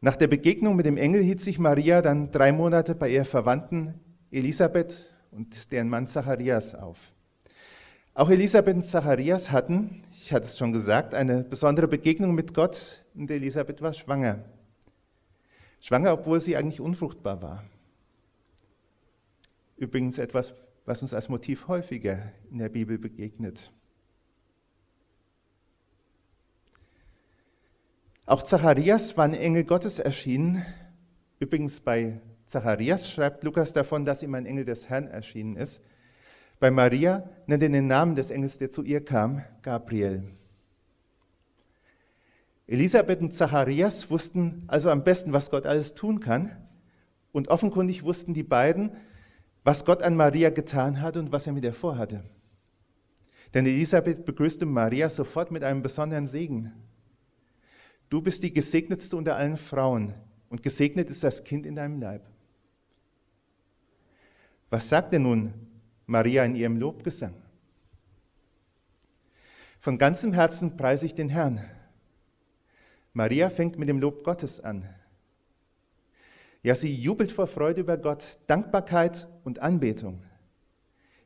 Nach 0.00 0.16
der 0.16 0.28
Begegnung 0.28 0.76
mit 0.76 0.86
dem 0.86 0.96
Engel 0.96 1.22
hielt 1.22 1.40
sich 1.40 1.58
Maria 1.58 2.02
dann 2.02 2.30
drei 2.30 2.52
Monate 2.52 2.94
bei 2.94 3.10
ihrer 3.10 3.24
Verwandten 3.24 3.94
Elisabeth 4.30 5.04
und 5.30 5.70
deren 5.72 5.88
Mann 5.88 6.06
Zacharias 6.06 6.74
auf. 6.74 6.98
Auch 8.14 8.30
Elisabeth 8.30 8.74
und 8.74 8.82
Zacharias 8.82 9.50
hatten, 9.50 10.02
ich 10.20 10.32
hatte 10.32 10.46
es 10.46 10.58
schon 10.58 10.72
gesagt, 10.72 11.14
eine 11.14 11.44
besondere 11.44 11.86
Begegnung 11.86 12.34
mit 12.34 12.52
Gott 12.52 13.04
und 13.14 13.30
Elisabeth 13.30 13.80
war 13.80 13.92
schwanger. 13.92 14.44
Schwanger, 15.80 16.14
obwohl 16.14 16.40
sie 16.40 16.56
eigentlich 16.56 16.80
unfruchtbar 16.80 17.40
war. 17.42 17.64
Übrigens 19.76 20.18
etwas, 20.18 20.52
was 20.84 21.02
uns 21.02 21.14
als 21.14 21.28
Motiv 21.28 21.68
häufiger 21.68 22.32
in 22.50 22.58
der 22.58 22.68
Bibel 22.68 22.98
begegnet. 22.98 23.70
Auch 28.26 28.42
Zacharias 28.42 29.16
war 29.16 29.24
ein 29.24 29.34
Engel 29.34 29.64
Gottes 29.64 29.98
erschienen. 29.98 30.66
Übrigens 31.38 31.80
bei 31.80 32.20
Zacharias 32.48 33.10
schreibt 33.10 33.44
Lukas 33.44 33.74
davon, 33.74 34.06
dass 34.06 34.22
ihm 34.22 34.34
ein 34.34 34.46
Engel 34.46 34.64
des 34.64 34.88
Herrn 34.88 35.06
erschienen 35.06 35.56
ist. 35.56 35.82
Bei 36.58 36.70
Maria 36.70 37.28
nennt 37.46 37.62
er 37.62 37.68
den 37.68 37.86
Namen 37.86 38.16
des 38.16 38.30
Engels, 38.30 38.56
der 38.56 38.70
zu 38.70 38.82
ihr 38.82 39.04
kam, 39.04 39.44
Gabriel. 39.62 40.24
Elisabeth 42.66 43.20
und 43.20 43.34
Zacharias 43.34 44.10
wussten 44.10 44.64
also 44.66 44.90
am 44.90 45.04
besten, 45.04 45.34
was 45.34 45.50
Gott 45.50 45.66
alles 45.66 45.92
tun 45.92 46.20
kann. 46.20 46.50
Und 47.32 47.48
offenkundig 47.48 48.02
wussten 48.02 48.32
die 48.32 48.42
beiden, 48.42 48.92
was 49.62 49.84
Gott 49.84 50.02
an 50.02 50.16
Maria 50.16 50.48
getan 50.48 51.02
hat 51.02 51.18
und 51.18 51.30
was 51.30 51.46
er 51.46 51.52
mit 51.52 51.64
ihr 51.64 51.74
vorhatte. 51.74 52.24
Denn 53.52 53.66
Elisabeth 53.66 54.24
begrüßte 54.24 54.64
Maria 54.64 55.10
sofort 55.10 55.50
mit 55.50 55.62
einem 55.64 55.82
besonderen 55.82 56.26
Segen. 56.26 56.72
Du 58.08 58.22
bist 58.22 58.42
die 58.42 58.54
gesegnetste 58.54 59.16
unter 59.16 59.36
allen 59.36 59.58
Frauen 59.58 60.14
und 60.48 60.62
gesegnet 60.62 61.10
ist 61.10 61.22
das 61.22 61.44
Kind 61.44 61.66
in 61.66 61.74
deinem 61.74 62.00
Leib. 62.00 62.22
Was 64.70 64.88
sagt 64.88 65.12
denn 65.12 65.22
nun 65.22 65.54
Maria 66.08 66.42
in 66.46 66.56
ihrem 66.56 66.78
Lobgesang. 66.78 67.34
Von 69.78 69.98
ganzem 69.98 70.32
Herzen 70.32 70.78
preise 70.78 71.04
ich 71.04 71.14
den 71.14 71.28
Herrn. 71.28 71.62
Maria 73.12 73.50
fängt 73.50 73.78
mit 73.78 73.90
dem 73.90 74.00
Lob 74.00 74.24
Gottes 74.24 74.58
an. 74.58 74.88
Ja, 76.62 76.74
sie 76.74 76.92
jubelt 76.92 77.30
vor 77.30 77.46
Freude 77.46 77.82
über 77.82 77.98
Gott, 77.98 78.38
Dankbarkeit 78.46 79.28
und 79.44 79.58
Anbetung. 79.58 80.22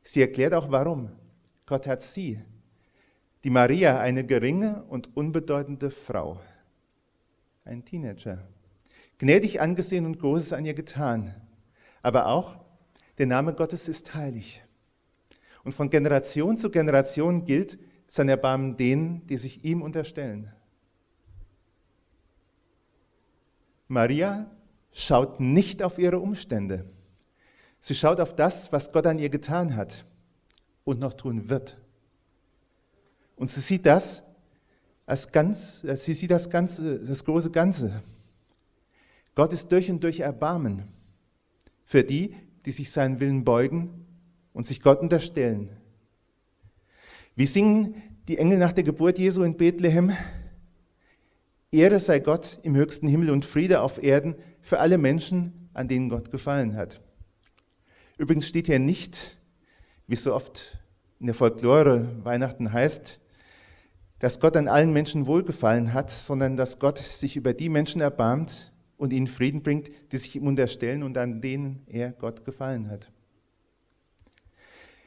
Sie 0.03 0.19
erklärt 0.19 0.53
auch 0.53 0.69
warum. 0.69 1.11
Gott 1.65 1.87
hat 1.87 2.01
sie, 2.01 2.41
die 3.45 3.49
Maria, 3.49 3.99
eine 3.99 4.25
geringe 4.25 4.83
und 4.89 5.15
unbedeutende 5.15 5.91
Frau, 5.91 6.41
ein 7.63 7.85
Teenager, 7.85 8.45
gnädig 9.17 9.61
angesehen 9.61 10.05
und 10.05 10.19
Großes 10.19 10.51
an 10.51 10.65
ihr 10.65 10.73
getan. 10.73 11.33
Aber 12.01 12.27
auch 12.27 12.62
der 13.17 13.27
Name 13.27 13.53
Gottes 13.53 13.87
ist 13.87 14.13
heilig. 14.13 14.63
Und 15.63 15.73
von 15.73 15.89
Generation 15.89 16.57
zu 16.57 16.69
Generation 16.69 17.45
gilt 17.45 17.79
sein 18.07 18.29
Erbarmen 18.29 18.77
denen, 18.77 19.25
die 19.27 19.37
sich 19.37 19.63
ihm 19.63 19.81
unterstellen. 19.81 20.51
Maria 23.87 24.49
schaut 24.91 25.39
nicht 25.39 25.83
auf 25.83 25.97
ihre 25.97 26.19
Umstände. 26.19 26.85
Sie 27.81 27.95
schaut 27.95 28.19
auf 28.19 28.35
das, 28.35 28.71
was 28.71 28.91
Gott 28.91 29.05
an 29.07 29.19
ihr 29.19 29.29
getan 29.29 29.75
hat 29.75 30.05
und 30.83 30.99
noch 30.99 31.13
tun 31.13 31.49
wird. 31.49 31.77
Und 33.35 33.49
sie 33.49 33.61
sieht 33.61 33.85
das 33.85 34.23
als 35.05 35.31
ganz, 35.31 35.81
sie 35.81 36.13
sieht 36.13 36.31
das 36.31 36.49
Ganze, 36.49 36.99
das 36.99 37.25
große 37.25 37.51
Ganze. 37.51 38.01
Gott 39.35 39.51
ist 39.51 39.71
durch 39.71 39.89
und 39.89 40.03
durch 40.03 40.19
Erbarmen 40.19 40.83
für 41.83 42.03
die, 42.03 42.35
die 42.65 42.71
sich 42.71 42.91
seinen 42.91 43.19
Willen 43.19 43.43
beugen 43.43 44.05
und 44.53 44.65
sich 44.65 44.81
Gott 44.81 44.99
unterstellen. 44.99 45.69
Wir 47.35 47.47
singen 47.47 47.95
die 48.27 48.37
Engel 48.37 48.57
nach 48.57 48.71
der 48.71 48.83
Geburt 48.83 49.19
Jesu 49.19 49.43
in 49.43 49.57
Bethlehem. 49.57 50.11
Ehre 51.71 51.99
sei 51.99 52.19
Gott 52.19 52.59
im 52.63 52.75
höchsten 52.75 53.07
Himmel 53.07 53.31
und 53.31 53.45
Friede 53.45 53.81
auf 53.81 54.01
Erden 54.01 54.35
für 54.61 54.79
alle 54.79 54.97
Menschen, 54.97 55.69
an 55.73 55.87
denen 55.87 56.09
Gott 56.09 56.31
gefallen 56.31 56.75
hat. 56.75 57.01
Übrigens 58.17 58.47
steht 58.47 58.67
hier 58.67 58.79
nicht, 58.79 59.37
wie 60.07 60.15
so 60.15 60.33
oft 60.33 60.77
in 61.19 61.25
der 61.25 61.35
Folklore 61.35 62.07
Weihnachten 62.23 62.71
heißt, 62.71 63.19
dass 64.19 64.39
Gott 64.39 64.55
an 64.55 64.67
allen 64.67 64.93
Menschen 64.93 65.25
wohlgefallen 65.25 65.93
hat, 65.93 66.11
sondern 66.11 66.55
dass 66.55 66.79
Gott 66.79 66.99
sich 66.99 67.35
über 67.35 67.53
die 67.53 67.69
Menschen 67.69 67.99
erbarmt 67.99 68.72
und 69.03 69.13
ihnen 69.13 69.27
Frieden 69.27 69.61
bringt, 69.61 69.91
die 70.11 70.17
sich 70.17 70.35
ihm 70.35 70.47
unterstellen 70.47 71.03
und 71.03 71.17
an 71.17 71.41
denen 71.41 71.83
er 71.87 72.11
Gott 72.11 72.45
gefallen 72.45 72.89
hat 72.89 73.11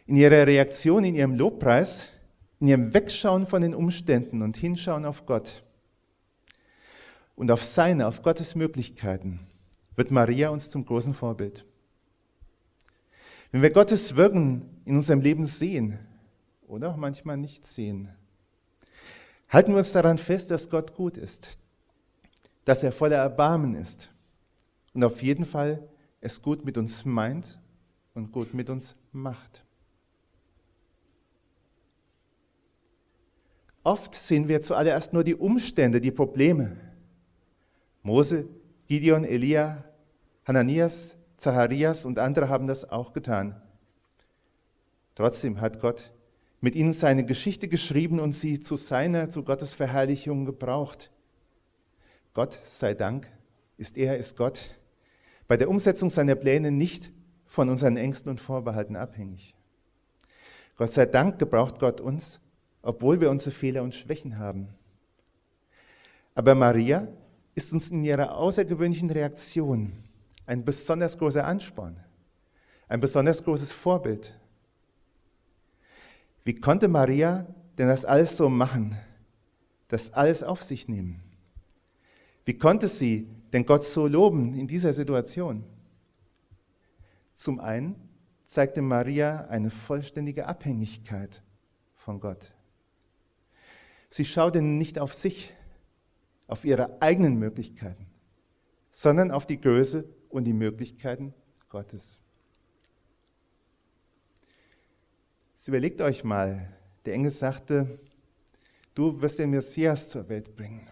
in 0.07 0.17
ihrer 0.17 0.47
Reaktion, 0.47 1.05
in 1.05 1.15
ihrem 1.15 1.35
Lobpreis, 1.35 2.11
in 2.61 2.69
ihrem 2.69 2.95
Wegschauen 2.95 3.47
von 3.47 3.63
den 3.63 3.75
Umständen 3.75 4.43
und 4.43 4.57
Hinschauen 4.57 5.05
auf 5.05 5.27
Gott 5.27 5.65
und 7.35 7.51
auf 7.51 7.63
seine, 7.63 8.07
auf 8.07 8.23
Gottes 8.23 8.55
Möglichkeiten, 8.55 9.41
wird 9.97 10.11
Maria 10.11 10.51
uns 10.51 10.71
zum 10.71 10.85
großen 10.85 11.13
Vorbild. 11.13 11.65
Wenn 13.51 13.63
wir 13.63 13.71
Gottes 13.71 14.17
Wirken 14.17 14.81
in 14.85 14.97
unserem 14.97 15.21
Leben 15.21 15.45
sehen 15.45 15.99
oder 16.67 16.91
auch 16.91 16.97
manchmal 16.97 17.37
nicht 17.37 17.67
sehen, 17.67 18.09
halten 19.49 19.73
wir 19.73 19.79
uns 19.79 19.93
daran 19.93 20.19
fest, 20.19 20.51
dass 20.51 20.71
Gott 20.71 20.95
gut 20.95 21.17
ist, 21.17 21.59
dass 22.67 22.83
er 22.83 22.93
voller 22.93 23.17
Erbarmen 23.17 23.75
ist 23.77 24.11
und 24.93 25.03
auf 25.05 25.23
jeden 25.23 25.47
Fall 25.47 25.89
es 26.21 26.43
gut 26.43 26.65
mit 26.65 26.77
uns 26.77 27.05
meint 27.05 27.59
und 28.13 28.33
gut 28.33 28.53
mit 28.53 28.69
uns 28.69 28.97
macht. 29.13 29.65
Oft 33.85 34.17
sehen 34.17 34.49
wir 34.49 34.63
zuallererst 34.63 35.13
nur 35.13 35.23
die 35.23 35.37
Umstände, 35.37 36.01
die 36.01 36.11
Probleme. 36.11 36.77
Mose 38.03 38.49
Gideon, 38.89 39.25
Elia, 39.25 39.85
Hananias, 40.45 41.15
Zacharias 41.37 42.05
und 42.05 42.19
andere 42.19 42.49
haben 42.49 42.67
das 42.67 42.91
auch 42.91 43.13
getan. 43.13 43.63
Trotzdem 45.15 45.61
hat 45.61 45.81
Gott 45.81 46.13
mit 46.61 46.75
ihnen 46.75 46.95
seine 46.95 47.25
Geschichte 47.25 47.69
geschrieben 47.69 48.19
und 48.19 48.33
sie 48.33 48.59
zu 48.59 48.75
seiner, 48.75 49.31
zu 49.31 49.45
Gottes 49.45 49.75
Verherrlichung 49.75 50.47
gebraucht. 50.47 51.13
Gott 52.37 52.61
sei 52.67 52.93
Dank 52.93 53.27
ist 53.79 53.97
er, 53.97 54.19
ist 54.19 54.37
Gott, 54.37 54.77
bei 55.49 55.57
der 55.57 55.71
Umsetzung 55.71 56.11
seiner 56.11 56.35
Pläne 56.35 56.71
nicht 56.71 57.11
von 57.47 57.71
unseren 57.71 57.97
Ängsten 57.97 58.29
und 58.29 58.43
Vorbehalten 58.43 58.95
abhängig. 58.95 59.55
Gott 60.77 60.93
sei 60.93 61.07
Dank 61.07 61.39
gebraucht 61.39 61.79
Gott 61.79 61.99
uns, 61.99 62.39
obwohl 62.83 63.23
wir 63.23 63.31
unsere 63.31 63.53
Fehler 63.53 63.83
und 63.83 63.95
Schwächen 63.95 64.37
haben. 64.37 64.69
Aber 66.35 66.55
Maria 66.55 67.09
ist 67.55 67.73
uns 67.73 67.89
in 67.89 68.05
ihrer 68.05 68.37
außergewöhnlichen 68.37 69.11
Reaktion 69.11 69.95
ein 70.45 70.63
besonders 70.63 71.17
großer 71.17 71.43
Ansporn, 71.43 71.97
ein 72.87 73.01
besonders 73.01 73.43
großes 73.43 73.73
Vorbild. 73.73 74.39
Wie 76.45 76.55
konnte 76.55 76.87
Maria 76.87 77.47
denn 77.79 77.89
das 77.89 78.05
alles 78.05 78.37
so 78.37 78.51
machen, 78.51 78.95
das 79.89 80.13
alles 80.13 80.43
auf 80.43 80.63
sich 80.63 80.87
nehmen? 80.87 81.26
Wie 82.47 82.57
konnte 82.57 82.87
sie 82.87 83.29
denn 83.53 83.67
Gott 83.67 83.85
so 83.85 84.07
loben 84.07 84.55
in 84.55 84.69
dieser 84.69 84.93
Situation? 84.93 85.65
Zum 87.35 87.59
einen 87.59 87.97
zeigte 88.47 88.83
Maria 88.83 89.47
eine 89.49 89.71
vollständige 89.71 90.47
Abhängigkeit 90.47 91.43
von 91.97 92.21
Gott. 92.21 92.55
Sie 94.11 94.25
schaute 94.25 94.63
nicht 94.63 95.01
auf 95.01 95.13
sich, 95.13 95.53
auf 96.47 96.65
ihre 96.65 97.03
eigenen 97.03 97.37
Möglichkeiten, 97.37 98.07
sondern 98.93 99.33
auf 99.33 99.47
die 99.47 99.61
Größe 99.61 100.05
und 100.29 100.45
die 100.45 100.53
Möglichkeiten 100.53 101.35
Gottes. 101.69 102.21
Jetzt 105.57 105.67
überlegt 105.67 106.01
euch 106.01 106.23
mal, 106.23 106.73
der 107.05 107.15
Engel 107.15 107.33
sagte, 107.33 107.99
du 108.95 109.21
wirst 109.21 109.41
den 109.41 109.51
Messias 109.51 110.09
zur 110.09 110.29
Welt 110.29 110.55
bringen. 110.55 110.89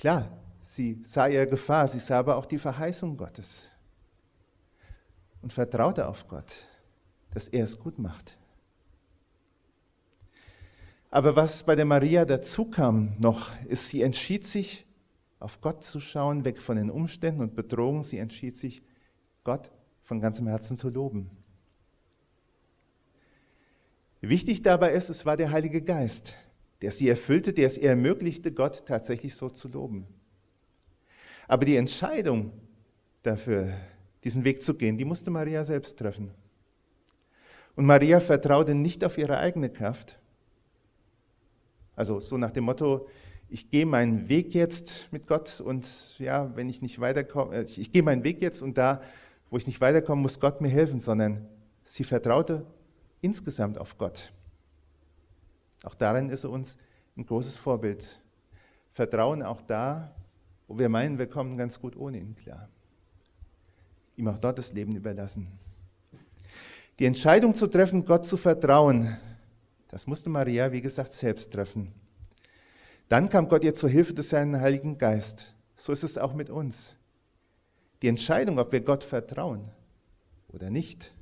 Klar, 0.00 0.30
sie 0.64 1.02
sah 1.04 1.26
ihre 1.26 1.46
Gefahr, 1.46 1.86
sie 1.86 1.98
sah 1.98 2.20
aber 2.20 2.36
auch 2.36 2.46
die 2.46 2.56
Verheißung 2.56 3.18
Gottes 3.18 3.68
und 5.42 5.52
vertraute 5.52 6.08
auf 6.08 6.26
Gott, 6.26 6.66
dass 7.32 7.48
er 7.48 7.64
es 7.64 7.78
gut 7.78 7.98
macht. 7.98 8.34
Aber 11.10 11.36
was 11.36 11.64
bei 11.64 11.76
der 11.76 11.84
Maria 11.84 12.24
dazu 12.24 12.64
kam 12.64 13.14
noch, 13.18 13.50
ist, 13.66 13.90
sie 13.90 14.00
entschied 14.00 14.46
sich, 14.46 14.86
auf 15.38 15.60
Gott 15.60 15.84
zu 15.84 16.00
schauen, 16.00 16.46
weg 16.46 16.62
von 16.62 16.76
den 16.76 16.90
Umständen 16.90 17.42
und 17.42 17.54
Bedrohungen. 17.54 18.02
Sie 18.02 18.16
entschied 18.16 18.56
sich, 18.56 18.82
Gott 19.44 19.70
von 20.02 20.18
ganzem 20.18 20.46
Herzen 20.46 20.78
zu 20.78 20.88
loben. 20.88 21.30
Wichtig 24.22 24.62
dabei 24.62 24.92
ist, 24.92 25.10
es 25.10 25.26
war 25.26 25.36
der 25.36 25.50
Heilige 25.50 25.82
Geist, 25.82 26.36
der 26.82 26.90
sie 26.90 27.08
erfüllte, 27.08 27.52
der 27.52 27.66
es 27.66 27.78
ihr 27.78 27.90
ermöglichte, 27.90 28.52
Gott 28.52 28.86
tatsächlich 28.86 29.34
so 29.34 29.50
zu 29.50 29.68
loben. 29.68 30.06
Aber 31.46 31.64
die 31.64 31.76
Entscheidung 31.76 32.52
dafür, 33.22 33.72
diesen 34.24 34.44
Weg 34.44 34.62
zu 34.62 34.74
gehen, 34.74 34.96
die 34.96 35.04
musste 35.04 35.30
Maria 35.30 35.64
selbst 35.64 35.98
treffen. 35.98 36.30
Und 37.76 37.86
Maria 37.86 38.20
vertraute 38.20 38.74
nicht 38.74 39.04
auf 39.04 39.18
ihre 39.18 39.38
eigene 39.38 39.70
Kraft. 39.70 40.18
Also 41.96 42.20
so 42.20 42.38
nach 42.38 42.50
dem 42.50 42.64
Motto, 42.64 43.08
ich 43.48 43.70
gehe 43.70 43.84
meinen 43.84 44.28
Weg 44.28 44.54
jetzt 44.54 45.08
mit 45.10 45.26
Gott 45.26 45.60
und 45.60 46.18
ja, 46.18 46.54
wenn 46.56 46.68
ich 46.68 46.82
nicht 46.82 47.00
weiterkomme, 47.00 47.56
äh, 47.56 47.62
ich 47.62 47.92
gehe 47.92 48.02
meinen 48.02 48.24
Weg 48.24 48.40
jetzt 48.40 48.62
und 48.62 48.78
da, 48.78 49.02
wo 49.50 49.56
ich 49.56 49.66
nicht 49.66 49.80
weiterkomme, 49.80 50.22
muss 50.22 50.38
Gott 50.38 50.60
mir 50.60 50.68
helfen, 50.68 51.00
sondern 51.00 51.46
sie 51.84 52.04
vertraute 52.04 52.64
insgesamt 53.20 53.76
auf 53.76 53.98
Gott. 53.98 54.32
Auch 55.82 55.94
darin 55.94 56.28
ist 56.30 56.44
er 56.44 56.50
uns 56.50 56.78
ein 57.16 57.26
großes 57.26 57.56
Vorbild. 57.56 58.20
Vertrauen 58.90 59.42
auch 59.42 59.62
da, 59.62 60.14
wo 60.68 60.78
wir 60.78 60.88
meinen, 60.88 61.18
wir 61.18 61.28
kommen 61.28 61.56
ganz 61.56 61.80
gut 61.80 61.96
ohne 61.96 62.18
ihn 62.18 62.34
klar 62.34 62.68
ihm 64.20 64.28
auch 64.28 64.38
dort 64.38 64.58
das 64.58 64.72
Leben 64.72 64.94
überlassen. 64.94 65.48
Die 66.98 67.06
Entscheidung 67.06 67.54
zu 67.54 67.66
treffen, 67.66 68.04
Gott 68.04 68.26
zu 68.26 68.36
vertrauen, 68.36 69.16
das 69.88 70.06
musste 70.06 70.30
Maria, 70.30 70.70
wie 70.70 70.82
gesagt, 70.82 71.12
selbst 71.12 71.52
treffen. 71.52 71.92
Dann 73.08 73.28
kam 73.28 73.48
Gott 73.48 73.64
ihr 73.64 73.74
zur 73.74 73.90
Hilfe 73.90 74.14
durch 74.14 74.28
seinen 74.28 74.60
Heiligen 74.60 74.98
Geist. 74.98 75.54
So 75.76 75.92
ist 75.92 76.04
es 76.04 76.16
auch 76.16 76.34
mit 76.34 76.50
uns. 76.50 76.94
Die 78.02 78.08
Entscheidung, 78.08 78.58
ob 78.58 78.70
wir 78.70 78.82
Gott 78.82 79.02
vertrauen 79.02 79.68
oder 80.48 80.70
nicht. 80.70 81.12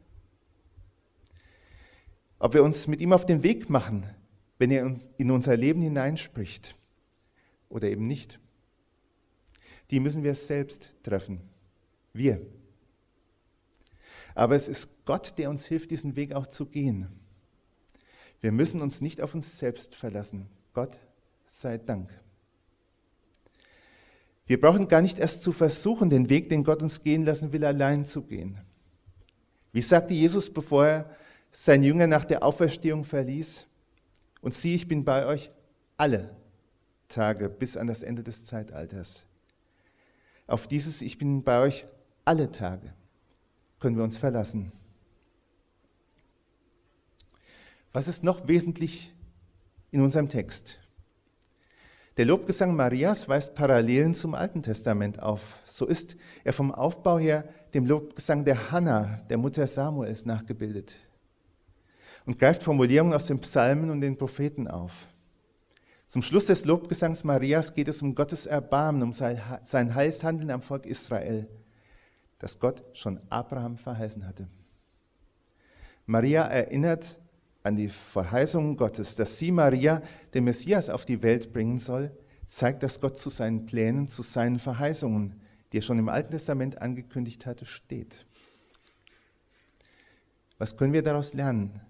Ob 2.40 2.52
wir 2.54 2.62
uns 2.62 2.86
mit 2.88 3.00
ihm 3.00 3.12
auf 3.12 3.24
den 3.24 3.42
Weg 3.42 3.70
machen, 3.70 4.04
wenn 4.58 4.70
er 4.70 4.84
uns 4.84 5.10
in 5.16 5.30
unser 5.30 5.56
Leben 5.56 5.80
hineinspricht 5.80 6.76
oder 7.68 7.88
eben 7.88 8.06
nicht. 8.06 8.38
Die 9.90 10.00
müssen 10.00 10.22
wir 10.22 10.34
selbst 10.34 10.92
treffen. 11.02 11.40
Wir. 12.12 12.40
Aber 14.34 14.56
es 14.56 14.68
ist 14.68 15.04
Gott, 15.04 15.38
der 15.38 15.50
uns 15.50 15.64
hilft, 15.66 15.90
diesen 15.90 16.16
Weg 16.16 16.32
auch 16.34 16.46
zu 16.46 16.66
gehen. 16.66 17.08
Wir 18.40 18.52
müssen 18.52 18.80
uns 18.80 19.00
nicht 19.00 19.20
auf 19.20 19.34
uns 19.34 19.58
selbst 19.58 19.94
verlassen. 19.94 20.46
Gott 20.74 20.96
sei 21.48 21.78
Dank. 21.78 22.10
Wir 24.46 24.60
brauchen 24.60 24.88
gar 24.88 25.02
nicht 25.02 25.18
erst 25.18 25.42
zu 25.42 25.52
versuchen, 25.52 26.08
den 26.08 26.30
Weg, 26.30 26.48
den 26.48 26.64
Gott 26.64 26.82
uns 26.82 27.02
gehen 27.02 27.24
lassen 27.24 27.52
will, 27.52 27.64
allein 27.64 28.04
zu 28.04 28.22
gehen. 28.22 28.58
Wie 29.72 29.82
sagte 29.82 30.14
Jesus, 30.14 30.50
bevor 30.50 30.86
er 30.86 31.16
sein 31.52 31.82
Jünger 31.82 32.06
nach 32.06 32.24
der 32.24 32.42
Auferstehung 32.42 33.04
verließ? 33.04 33.66
Und 34.40 34.54
sieh, 34.54 34.74
ich 34.74 34.88
bin 34.88 35.04
bei 35.04 35.26
euch 35.26 35.50
alle 35.96 36.36
Tage 37.08 37.48
bis 37.48 37.76
an 37.76 37.86
das 37.86 38.02
Ende 38.02 38.22
des 38.22 38.46
Zeitalters. 38.46 39.26
Auf 40.46 40.66
dieses 40.66 41.02
Ich 41.02 41.18
bin 41.18 41.42
bei 41.42 41.60
euch 41.60 41.86
alle 42.24 42.50
Tage 42.50 42.92
können 43.80 43.96
wir 43.96 44.04
uns 44.04 44.18
verlassen. 44.18 44.72
Was 47.92 48.08
ist 48.08 48.22
noch 48.22 48.46
wesentlich 48.48 49.14
in 49.90 50.00
unserem 50.00 50.28
Text? 50.28 50.78
Der 52.16 52.26
Lobgesang 52.26 52.74
Marias 52.74 53.28
weist 53.28 53.54
Parallelen 53.54 54.14
zum 54.14 54.34
Alten 54.34 54.62
Testament 54.62 55.22
auf. 55.22 55.60
So 55.64 55.86
ist 55.86 56.16
er 56.44 56.52
vom 56.52 56.72
Aufbau 56.72 57.18
her 57.18 57.48
dem 57.74 57.86
Lobgesang 57.86 58.44
der 58.44 58.72
Hannah, 58.72 59.20
der 59.30 59.38
Mutter 59.38 59.66
Samuels, 59.66 60.26
nachgebildet 60.26 60.96
und 62.28 62.38
greift 62.38 62.62
Formulierungen 62.62 63.14
aus 63.14 63.24
den 63.24 63.40
Psalmen 63.40 63.88
und 63.88 64.02
den 64.02 64.18
Propheten 64.18 64.68
auf. 64.68 64.92
Zum 66.06 66.20
Schluss 66.20 66.44
des 66.44 66.66
Lobgesangs 66.66 67.24
Marias 67.24 67.72
geht 67.72 67.88
es 67.88 68.02
um 68.02 68.14
Gottes 68.14 68.44
Erbarmen, 68.44 69.02
um 69.02 69.12
sein 69.14 69.94
Heilshandeln 69.94 70.50
am 70.50 70.60
Volk 70.60 70.84
Israel 70.84 71.48
das 72.38 72.58
Gott 72.58 72.82
schon 72.92 73.18
Abraham 73.30 73.78
verheißen 73.78 74.26
hatte. 74.26 74.46
Maria 76.04 76.42
erinnert 76.42 77.18
an 77.62 77.76
die 77.76 77.88
Verheißungen 77.88 78.76
Gottes, 78.76 79.16
dass 79.16 79.38
sie 79.38 79.50
Maria 79.50 80.02
den 80.34 80.44
Messias 80.44 80.90
auf 80.90 81.06
die 81.06 81.22
Welt 81.22 81.54
bringen 81.54 81.78
soll, 81.78 82.10
zeigt, 82.46 82.82
dass 82.82 83.00
Gott 83.00 83.16
zu 83.16 83.30
seinen 83.30 83.64
Plänen, 83.64 84.06
zu 84.06 84.20
seinen 84.20 84.58
Verheißungen, 84.58 85.40
die 85.72 85.78
er 85.78 85.82
schon 85.82 85.98
im 85.98 86.10
Alten 86.10 86.32
Testament 86.32 86.82
angekündigt 86.82 87.46
hatte, 87.46 87.64
steht. 87.64 88.26
Was 90.58 90.76
können 90.76 90.92
wir 90.92 91.02
daraus 91.02 91.32
lernen? 91.32 91.80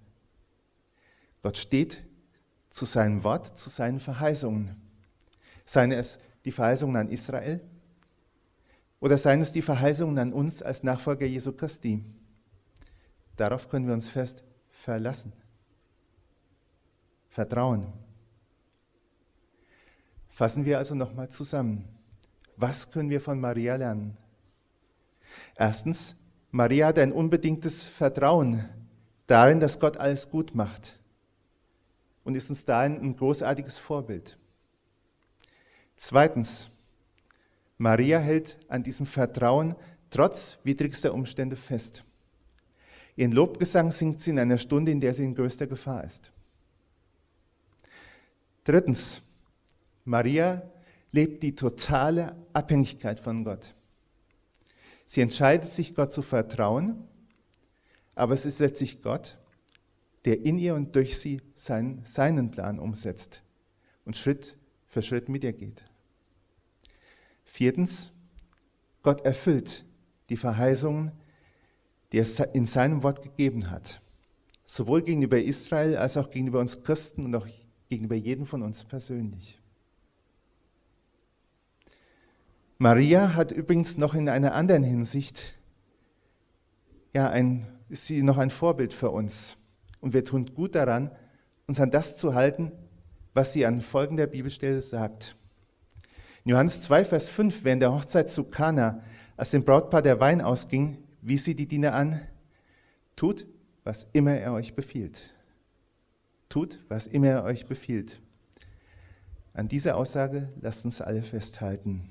Gott 1.43 1.57
steht 1.57 2.05
zu 2.71 2.85
seinem 2.85 3.25
Wort, 3.25 3.59
zu 3.59 3.71
seinen 3.71 4.01
Verheißungen. 4.01 4.77
Seien 5.65 5.93
es 5.93 6.19
die 6.45 6.53
Verheißungen 6.53 6.97
an 6.97 7.09
Israel, 7.09 7.61
oder 9.01 9.17
seien 9.17 9.41
es 9.41 9.53
die 9.53 9.63
Verheißungen 9.63 10.19
an 10.19 10.33
uns 10.33 10.63
als 10.63 10.83
Nachfolger 10.83 11.27
Jesu 11.27 11.53
Christi. 11.53 12.05
Darauf 13.37 13.69
können 13.69 13.87
wir 13.87 13.95
uns 13.95 14.09
fest 14.09 14.43
verlassen. 14.71 15.33
Vertrauen. 17.29 17.93
Fassen 20.29 20.65
wir 20.65 20.79
also 20.79 20.95
nochmal 20.95 21.29
zusammen. 21.29 21.89
Was 22.57 22.91
können 22.91 23.11
wir 23.11 23.21
von 23.21 23.39
Maria 23.39 23.77
lernen? 23.77 24.17
Erstens, 25.55 26.17
Maria 26.51 26.89
hat 26.89 26.99
ein 26.99 27.13
unbedingtes 27.13 27.85
Vertrauen 27.85 28.69
darin, 29.27 29.61
dass 29.61 29.79
Gott 29.79 29.97
alles 29.97 30.31
gut 30.31 30.55
macht 30.55 30.98
und 32.29 32.35
ist 32.35 32.51
uns 32.51 32.67
darin 32.67 33.01
ein 33.01 33.17
großartiges 33.17 33.79
Vorbild. 33.79 34.37
Zweitens, 35.97 36.69
Maria 37.79 38.19
hält 38.19 38.59
an 38.69 38.83
diesem 38.83 39.07
Vertrauen 39.07 39.75
trotz 40.11 40.59
widrigster 40.63 41.15
Umstände 41.15 41.57
fest. 41.57 42.05
Ihren 43.17 43.33
Lobgesang 43.33 43.93
singt 43.93 44.21
sie 44.21 44.29
in 44.29 44.39
einer 44.39 44.59
Stunde, 44.59 44.93
in 44.93 45.01
der 45.01 45.15
sie 45.15 45.25
in 45.25 45.35
größter 45.35 45.67
Gefahr 45.67 46.05
ist. 46.05 46.31
Drittens, 48.63 49.23
Maria 50.05 50.71
lebt 51.13 51.43
die 51.43 51.55
totale 51.55 52.37
Abhängigkeit 52.53 53.21
von 53.21 53.43
Gott. 53.43 53.73
Sie 55.07 55.23
entscheidet 55.23 55.73
sich, 55.73 55.95
Gott 55.95 56.13
zu 56.13 56.21
vertrauen, 56.21 57.09
aber 58.15 58.35
es 58.35 58.45
ist 58.45 58.59
letztlich 58.59 59.01
Gott, 59.01 59.39
der 60.29 60.45
in 60.45 60.59
ihr 60.59 60.75
und 60.75 60.95
durch 60.95 61.19
sie 61.19 61.41
seinen, 61.55 62.05
seinen 62.05 62.51
Plan 62.51 62.79
umsetzt 62.79 63.43
und 64.05 64.15
Schritt 64.15 64.59
für 64.87 65.01
Schritt 65.01 65.31
mit 65.31 65.43
ihr 65.43 65.55
geht. 65.55 65.83
Viertens, 67.45 68.13
Gott 69.03 69.23
erfüllt 69.23 69.87
die 70.29 70.37
Verheißungen, 70.37 71.13
die 72.13 72.19
er 72.19 72.55
in 72.55 72.67
seinem 72.67 73.03
Wort 73.03 73.23
gegeben 73.23 73.71
hat. 73.71 74.03
Sowohl 74.67 75.01
gegenüber 75.01 75.41
Israel 75.41 75.97
als 75.97 76.19
auch 76.19 76.29
gegenüber 76.29 76.61
uns 76.61 76.83
Christen 76.83 77.25
und 77.25 77.35
auch 77.35 77.47
gegenüber 77.89 78.15
jedem 78.15 78.45
von 78.45 78.63
uns 78.63 78.85
persönlich. 78.85 79.59
Maria 82.77 83.35
hat 83.35 83.51
übrigens 83.51 83.97
noch 83.97 84.13
in 84.13 84.29
einer 84.29 84.55
anderen 84.55 84.83
Hinsicht, 84.83 85.55
ja, 87.15 87.31
ein, 87.31 87.67
ist 87.89 88.05
sie 88.05 88.23
noch 88.23 88.37
ein 88.37 88.51
Vorbild 88.51 88.93
für 88.93 89.09
uns. 89.09 89.57
Und 90.01 90.15
wir 90.15 90.25
tun 90.25 90.47
gut 90.55 90.75
daran, 90.75 91.11
uns 91.67 91.81
an 91.81 91.91
das 91.91 92.17
zu 92.17 92.35
halten, 92.35 92.73
was 93.35 93.53
sie 93.53 93.67
an 93.67 93.81
folgender 93.81 94.27
Bibelstelle 94.27 94.83
sagt. 94.83 95.37
In 96.45 96.53
Johannes 96.53 96.83
2, 96.83 97.05
Vers 97.05 97.29
5, 97.31 97.65
während 97.65 97.83
der 97.83 97.93
Hochzeit 97.93 98.31
zu 98.31 98.45
Kana, 98.45 99.03
als 99.37 99.51
dem 99.51 99.65
Brautpaar 99.65 100.03
der 100.03 100.19
Wein 100.21 100.41
ausging, 100.41 100.99
wies 101.21 101.45
sie 101.45 101.55
die 101.55 101.67
Diener 101.67 101.95
an, 101.95 102.21
tut, 103.17 103.47
was 103.85 104.07
immer 104.13 104.33
er 104.33 104.53
euch 104.53 104.75
befiehlt. 104.75 105.21
Tut, 106.49 106.81
was 106.89 107.07
immer 107.07 107.29
er 107.29 107.45
euch 107.45 107.67
befiehlt. 107.67 108.21
An 109.53 109.69
dieser 109.69 109.97
Aussage 109.97 110.49
lasst 110.61 110.85
uns 110.85 111.01
alle 111.01 111.23
festhalten. 111.23 112.09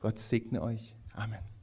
Gott 0.00 0.18
segne 0.18 0.62
euch. 0.62 0.94
Amen. 1.14 1.57